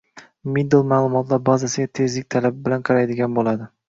Middle 0.53 0.79
ma’lumotlar 0.93 1.43
bazasiga 1.49 1.89
tezlik 1.99 2.31
talabi 2.37 2.65
bilan 2.65 2.87
qaraydigan 2.91 3.37
bo’ladi 3.37 3.69